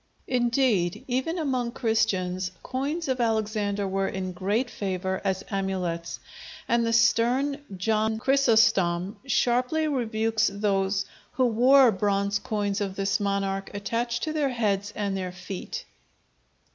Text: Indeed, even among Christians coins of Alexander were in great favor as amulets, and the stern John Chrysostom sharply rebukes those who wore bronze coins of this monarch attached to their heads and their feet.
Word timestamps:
Indeed, 0.27 1.05
even 1.07 1.37
among 1.37 1.73
Christians 1.73 2.49
coins 2.63 3.07
of 3.07 3.21
Alexander 3.21 3.87
were 3.87 4.07
in 4.07 4.31
great 4.31 4.67
favor 4.71 5.21
as 5.23 5.43
amulets, 5.51 6.19
and 6.67 6.83
the 6.83 6.91
stern 6.91 7.63
John 7.77 8.17
Chrysostom 8.17 9.17
sharply 9.27 9.87
rebukes 9.87 10.49
those 10.51 11.05
who 11.33 11.45
wore 11.45 11.91
bronze 11.91 12.39
coins 12.39 12.81
of 12.81 12.95
this 12.95 13.19
monarch 13.19 13.69
attached 13.75 14.23
to 14.23 14.33
their 14.33 14.49
heads 14.49 14.91
and 14.95 15.15
their 15.15 15.31
feet. 15.31 15.85